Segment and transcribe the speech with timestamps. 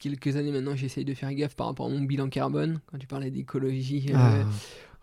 [0.00, 2.80] Quelques années maintenant, j'essaye de faire gaffe par rapport à mon bilan carbone.
[2.86, 4.44] Quand tu parlais d'écologie, euh, Ah.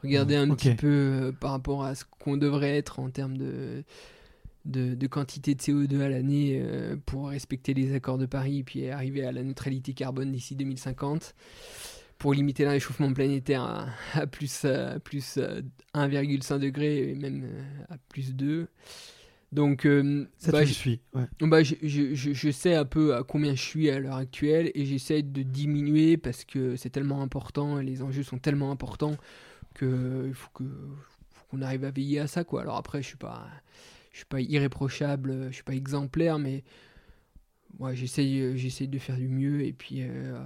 [0.04, 3.84] regarder un petit peu euh, par rapport à ce qu'on devrait être en termes de,
[4.66, 8.64] de, de quantité de CO2 à l'année euh, pour respecter les accords de Paris et
[8.64, 11.36] puis arriver à la neutralité carbone d'ici 2050
[12.18, 15.62] pour limiter le réchauffement planétaire à, à plus, à plus euh,
[15.94, 18.68] 1,5 degré et même euh, à plus 2.
[19.54, 21.00] Donc, euh, Ça, bah, tu le j- suis.
[21.14, 21.24] Ouais.
[21.42, 24.72] bah, je, je- je- je sais un peu à combien je suis à l'heure actuelle
[24.76, 29.16] et j'essaie de diminuer parce que c'est tellement important et les enjeux sont tellement importants
[29.74, 30.64] que il faut que
[31.50, 32.62] qu'on arrive à veiller à ça quoi.
[32.62, 33.48] Alors après je suis pas
[34.12, 36.64] je suis pas irréprochable, je suis pas exemplaire mais
[37.80, 40.38] ouais, j'essaye j'essaye de faire du mieux et puis euh,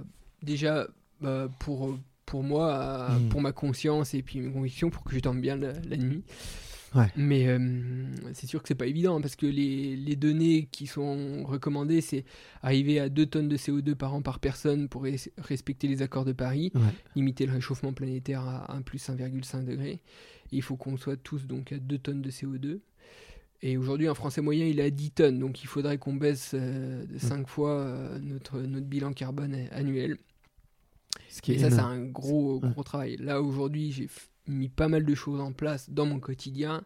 [0.42, 0.86] déjà
[1.20, 3.28] bah, pour pour moi Mhm.
[3.30, 6.22] pour ma conscience et puis mes convictions pour que je dorme bien la, la nuit.
[6.94, 7.06] Ouais.
[7.16, 7.58] Mais euh,
[8.34, 12.24] c'est sûr que c'est pas évident parce que les, les données qui sont recommandées, c'est
[12.62, 16.24] arriver à 2 tonnes de CO2 par an par personne pour res- respecter les accords
[16.26, 16.80] de Paris, Ouais.
[17.16, 19.90] limiter le réchauffement planétaire à 1 plus 1,5 degré.
[19.92, 20.00] Et
[20.56, 22.80] il faut qu'on soit tous donc à 2 tonnes de CO2.
[23.64, 25.38] Et aujourd'hui, un Français moyen, il est à 10 tonnes.
[25.38, 30.18] Donc il faudrait qu'on baisse euh, de 5 fois euh, notre, notre bilan carbone annuel.
[31.32, 32.70] Ce qui est Et ça, c'est un gros, Ouais.
[32.70, 33.16] gros travail.
[33.16, 34.08] Là, aujourd'hui, j'ai
[34.46, 36.82] mis pas mal de choses en place dans mon quotidien.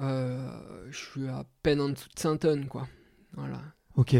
[0.00, 2.88] Euh, je suis à peine en dessous de 5 tonnes, quoi.
[3.34, 3.62] Voilà.
[3.94, 4.16] Ok.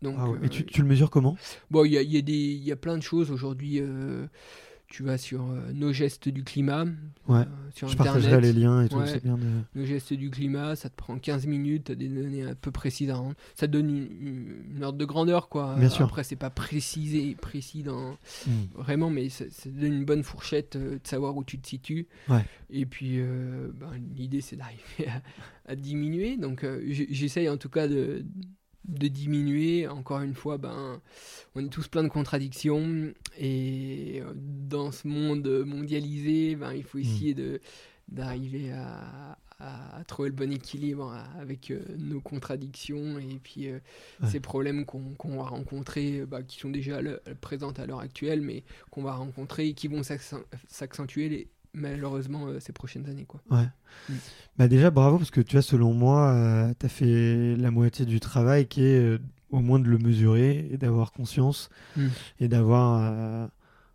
[0.00, 0.38] Donc, Ah ouais.
[0.38, 1.36] euh, Et tu, tu le mesures comment?
[1.70, 3.80] Bon, il y a, y, a y a plein de choses aujourd'hui.
[3.80, 4.26] euh,
[4.90, 6.84] tu vas sur euh, nos gestes du climat,
[7.28, 7.38] Ouais.
[7.38, 8.12] euh, sur Je Internet.
[8.22, 8.96] partagerai les liens et tout.
[8.96, 9.06] Ouais.
[9.06, 9.46] C'est bien de.
[9.72, 12.72] Le geste du climat, ça te prend 15 minutes, tu as des données un peu
[12.72, 13.34] précises à rendre.
[13.54, 15.76] Ça te donne une, une ordre de grandeur, quoi.
[15.78, 16.04] Bien sûr.
[16.06, 18.50] Après, c'est pas précisé, précis dans, Hmm.
[18.74, 21.68] vraiment, mais ça, ça te donne une bonne fourchette euh, de savoir où tu te
[21.68, 22.08] situes.
[22.28, 22.44] Ouais.
[22.70, 24.82] Et puis, ben, l'idée, c'est d'arriver
[25.66, 26.36] à, à diminuer.
[26.36, 28.24] Donc, j'essaye en tout cas de,
[28.90, 29.86] de diminuer.
[29.88, 31.00] Encore une fois, ben,
[31.54, 33.12] on est tous plein de contradictions.
[33.38, 37.02] Et euh, dans ce monde mondialisé, ben, il faut Mm.
[37.02, 37.60] essayer de
[38.08, 43.78] d'arriver à, à- trouver le bon équilibre avec euh, nos contradictions et puis euh,
[44.20, 44.28] Ouais.
[44.28, 48.40] ces problèmes qu'on qu'on va rencontrer, bah, qui sont déjà le- présentes à l'heure actuelle,
[48.40, 50.34] mais qu'on va rencontrer et qui vont s'accent-
[50.66, 53.24] s'accentuer malheureusement euh, ces prochaines années.
[53.26, 53.40] Quoi.
[53.50, 53.66] Ouais.
[54.08, 54.14] Mm.
[54.58, 58.20] Bah déjà, bravo, parce que tu vois, selon moi, tu as fait la moitié du
[58.20, 59.18] travail qui est euh,
[59.50, 62.06] au moins de le mesurer et d'avoir conscience Mm.
[62.40, 63.46] et d'avoir euh,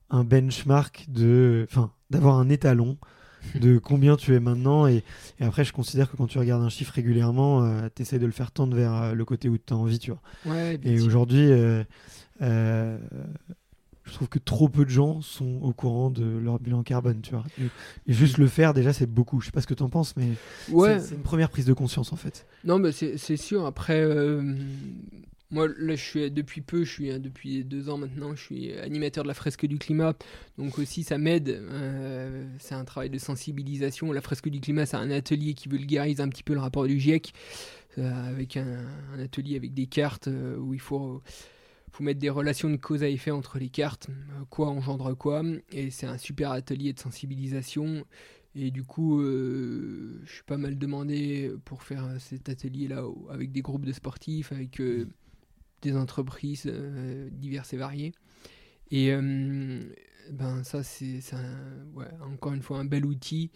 [0.10, 1.66] un benchmark de.
[1.70, 2.98] Enfin, d'avoir un étalon
[3.62, 4.88] de combien tu es maintenant.
[4.88, 5.04] Et,
[5.40, 8.32] et après, je considère que quand tu regardes un chiffre régulièrement, tu essaies de le
[8.32, 10.22] faire tendre vers euh, le côté où tu as envie, tu vois.
[10.52, 11.84] Ouais, Et aujourd'hui, euh,
[12.42, 12.98] euh,
[14.06, 17.32] je trouve que trop peu de gens sont au courant de leur bilan carbone, tu
[17.32, 17.44] vois.
[17.60, 19.42] Et, juste le faire, déjà, c'est beaucoup.
[19.42, 20.30] Je sais pas ce que tu en penses, mais
[20.72, 21.00] Ouais.
[21.00, 22.46] c'est- une première prise de conscience, en fait.
[22.64, 23.66] Non, mais c'est sûr.
[23.66, 24.42] Après, euh,
[25.52, 28.74] moi, là, je suis depuis peu, je suis hein, depuis deux ans maintenant, je suis
[28.78, 30.14] animateur de la fresque du climat.
[30.58, 31.50] Donc aussi, ça m'aide.
[31.50, 34.12] euh, c'est un travail de sensibilisation.
[34.12, 37.00] La fresque du climat, c'est un atelier qui vulgarise un petit peu le rapport du
[37.00, 37.34] GIEC,
[37.98, 40.28] euh, avec un, un atelier avec des cartes
[40.60, 41.22] où il faut
[42.04, 45.90] mettre des relations de cause à effet entre les cartes, euh, quoi engendre quoi, et
[45.92, 48.06] c'est un super atelier de sensibilisation.
[48.56, 53.62] Et du coup, euh, je suis pas mal demandé pour faire cet atelier-là avec des
[53.62, 55.10] groupes de sportifs, avec euh,
[55.82, 56.72] des entreprises
[57.32, 58.14] diverses et variées.
[58.92, 61.20] Et ben ça, c'est
[62.22, 63.52] encore une fois un bel outil.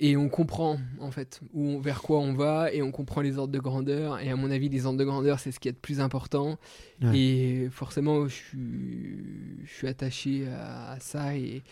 [0.00, 3.38] Et on comprend en fait où on- vers quoi on va et on comprend les
[3.38, 4.18] ordres de grandeur.
[4.20, 6.58] Et à mon avis, les ordres de grandeur, c'est ce qui est de plus important.
[7.00, 7.16] Ouais.
[7.18, 9.18] Et forcément, je suis,
[9.64, 11.36] je suis attaché à, à ça.
[11.36, 11.62] Et,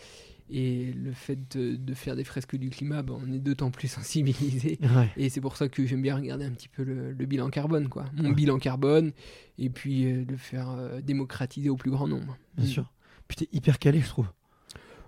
[0.49, 3.87] et le fait de, de faire des fresques du climat, ben, on est d'autant plus
[3.89, 4.77] sensibilisé.
[4.81, 5.09] Ouais.
[5.17, 7.89] Et c'est pour ça que j'aime bien regarder un petit peu le, le bilan carbone,
[7.89, 8.05] quoi.
[8.15, 8.35] Mon Ouais.
[8.35, 9.11] bilan carbone,
[9.57, 12.37] et puis euh, le faire euh, démocratiser au plus grand nombre.
[12.55, 12.69] Bien Mm.
[12.69, 12.91] sûr.
[13.27, 14.27] Puis t'es hyper calé, je trouve.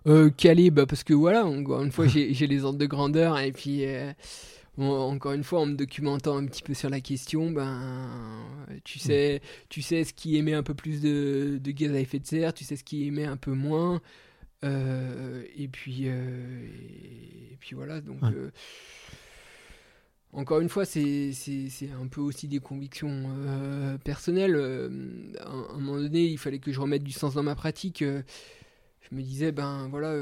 [0.08, 3.52] Euh, calé, bah, parce que voilà, encore une fois, j'ai les ordres de grandeur, et
[3.52, 4.12] puis euh,
[4.78, 8.10] encore une fois, en me documentant un petit peu sur la question, ben,
[8.84, 12.20] tu sais, tu sais ce qui émet un peu plus de, de gaz à effet
[12.20, 14.02] de serre, tu sais ce qui émet un peu moins,
[14.66, 16.68] euh, et puis, euh,
[17.52, 18.22] et, puis voilà, donc.
[18.22, 18.30] Ouais.
[18.36, 18.52] euh,
[20.34, 21.32] encore une fois, c'est
[21.98, 23.30] un peu aussi des convictions
[24.04, 24.56] personnelles.
[25.40, 28.04] à, un, moment donné, il fallait que je remette du sens dans ma pratique.
[29.10, 30.14] Je me disais, ben voilà,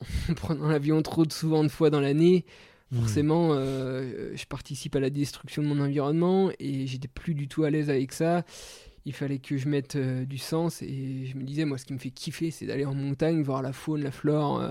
[0.30, 2.44] en prenant l'avion trop de souvent de fois dans l'année,
[2.90, 2.98] mmh.
[2.98, 7.70] forcément, je participe à la destruction de mon environnement et j'étais plus du tout à
[7.70, 8.44] l'aise avec ça.
[9.06, 11.94] Il fallait que je mette euh, du sens et je me disais moi ce qui
[11.94, 14.70] me fait kiffer c'est d'aller en montagne voir la faune la flore euh,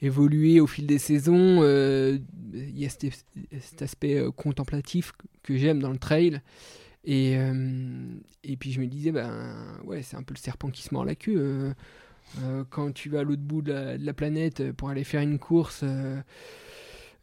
[0.00, 1.60] évoluer au fil des saisons.
[1.62, 2.18] Euh,
[2.52, 5.12] il y a cet, aspect contemplatif
[5.44, 6.40] que j'aime dans le trail.
[7.04, 7.34] Et,
[8.44, 11.04] et puis je me disais ben ouais c'est un peu le serpent qui se mord
[11.04, 11.72] la queue
[12.70, 15.84] quand tu vas à l'autre bout de la, planète pour aller faire une course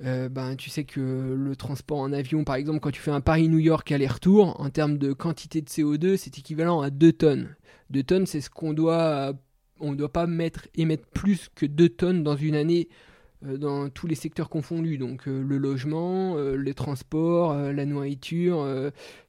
[0.01, 3.21] euh, ben, tu sais que le transport en avion, par exemple, quand tu fais un
[3.21, 7.55] Paris-New York aller-retour, en termes de quantité de CO2, c'est équivalent à 2 tonnes.
[7.89, 9.33] 2 tonnes, c'est ce qu'on doit.
[9.81, 12.95] On ne doit pas mettre, émettre plus que 2 tonnes dans une année euh,
[13.41, 14.97] dans tous les secteurs confondus.
[14.97, 18.65] Donc euh, le logement, les transports, la nourriture.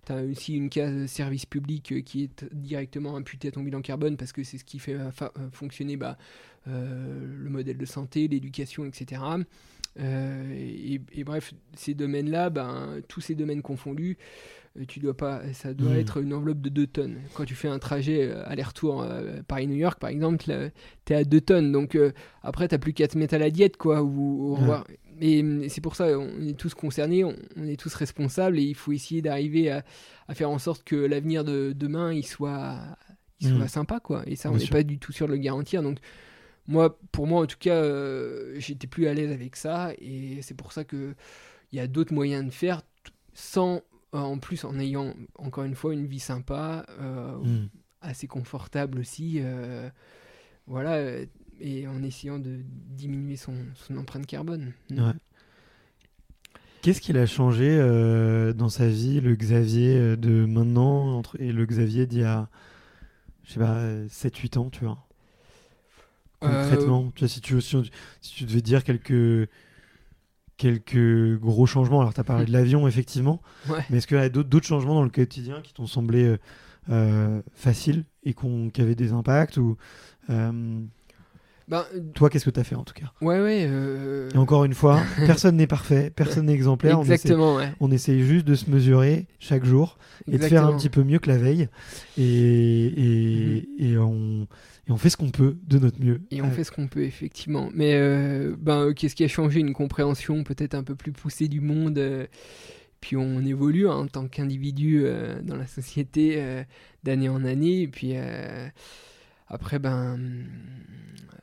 [0.07, 4.17] tu as aussi une case service public qui est directement imputée à ton bilan carbone
[4.17, 4.97] parce que c'est ce qui fait
[5.53, 6.19] fonctionner bah,
[6.67, 9.21] le modèle de santé, l'éducation, etc.
[9.99, 15.75] Euh, et, bref, ces domaines-là, ben, tous ces domaines confondus, euh, tu dois pas, ça
[15.75, 15.99] doit hmm.
[15.99, 17.19] être une enveloppe de 2 tonnes.
[17.35, 19.07] Quand tu fais un trajet euh, aller-retour
[19.49, 21.73] Paris-New York, par exemple, tu es à 2 tonnes.
[21.73, 21.99] Donc
[22.43, 24.03] après, tu plus qu'à te mettre à la diète, quoi.
[24.03, 24.57] Ou,
[25.21, 27.35] Et, c'est pour ça, on est tous concernés, on,
[27.67, 29.85] est tous responsables et il faut essayer d'arriver à,
[30.33, 32.79] faire en sorte que l'avenir de demain, il soit,
[33.41, 33.69] il soit hmm.
[33.69, 34.23] sympa, quoi.
[34.27, 35.83] Et ça, on n'est pas du tout sûr de le garantir.
[35.83, 35.99] Donc
[36.71, 39.93] moi, pour moi, en tout cas, euh, j'étais plus à l'aise avec ça.
[39.99, 41.17] Et c'est pour ça qu'il
[41.73, 42.83] y a d'autres moyens de faire
[43.35, 43.81] sans, euh,
[44.13, 47.69] en plus, en ayant, encore une fois, une vie sympa, euh, hmm.
[48.01, 49.41] assez confortable aussi.
[50.67, 51.21] voilà.
[51.63, 53.55] Et en essayant de diminuer son,
[53.97, 54.73] empreinte carbone.
[54.91, 55.13] Ouais.
[56.81, 57.79] Qu'est-ce qu'il a changé
[58.55, 62.49] dans sa vie, le Xavier de maintenant entre, et le Xavier d'il y a,
[63.45, 65.07] je sais pas, 7-8 ans, tu vois?
[66.41, 67.91] Concrètement euh, tu vois, si, tu, si,
[68.23, 69.49] tu devais dire quelques,
[70.61, 73.41] quelques gros changements, alors tu as parlé de l'avion effectivement,
[73.89, 76.39] mais est-ce qu'il y a d'autres changements dans le quotidien qui t'ont semblé euh,
[76.91, 79.79] euh, faciles et qui avaient des impacts ou,
[80.29, 80.89] ben,
[82.15, 83.11] Toi, qu'est-ce que tu as fait en tout cas?
[83.23, 83.71] Ouais, ouais.
[84.35, 86.99] Et encore une fois, personne n'est parfait, personne n'est exemplaire.
[86.99, 89.97] Exactement, on essaie, on essaye juste de se mesurer chaque jour
[90.31, 91.69] et de faire un petit peu mieux que la veille.
[92.19, 93.93] Et, et, mhm.
[93.93, 94.47] et on
[94.91, 96.21] et on fait ce qu'on peut de notre mieux.
[96.33, 97.71] Et on fait ce qu'on peut, effectivement.
[97.73, 99.61] Mais euh, ben, euh, qu'est-ce qui a changé?
[99.61, 101.97] Une compréhension peut-être un peu plus poussée du monde.
[101.99, 102.27] Euh,
[103.01, 105.07] puis on évolue hein, en tant qu'individu
[105.45, 106.65] dans la société
[107.05, 107.83] d'année en année.
[107.83, 108.15] Et puis
[109.49, 110.19] après, ben,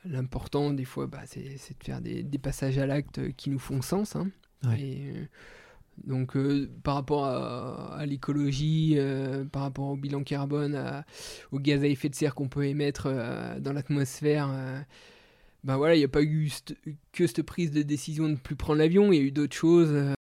[0.04, 4.14] l'important des fois, bah, c'est de faire des, passages à l'acte qui nous font sens.
[4.14, 4.30] Hein.
[4.78, 5.14] Et,
[6.08, 11.04] donc euh, par rapport à, l'écologie, euh, par rapport au bilan carbone,
[11.52, 14.48] au gaz à effet de serre qu'on peut émettre euh, dans l'atmosphère,
[15.64, 16.50] ben voilà, il n'y a pas eu
[17.12, 19.56] que cette prise de décision de ne plus prendre l'avion, il y a eu d'autres
[19.56, 20.16] choses